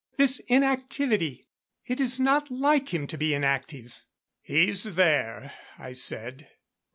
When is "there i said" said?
4.95-6.49